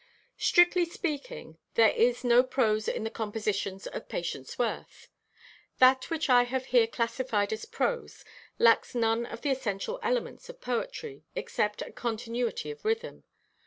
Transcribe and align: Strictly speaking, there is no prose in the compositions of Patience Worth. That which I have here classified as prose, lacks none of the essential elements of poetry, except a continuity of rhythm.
Strictly 0.39 0.83
speaking, 0.85 1.59
there 1.75 1.91
is 1.91 2.23
no 2.23 2.41
prose 2.41 2.87
in 2.87 3.03
the 3.03 3.11
compositions 3.11 3.85
of 3.85 4.09
Patience 4.09 4.57
Worth. 4.57 5.09
That 5.77 6.09
which 6.09 6.27
I 6.27 6.41
have 6.41 6.65
here 6.73 6.87
classified 6.87 7.53
as 7.53 7.65
prose, 7.65 8.25
lacks 8.57 8.95
none 8.95 9.27
of 9.27 9.41
the 9.41 9.51
essential 9.51 9.99
elements 10.01 10.49
of 10.49 10.59
poetry, 10.59 11.23
except 11.35 11.83
a 11.83 11.91
continuity 11.91 12.71
of 12.71 12.83
rhythm. 12.83 13.25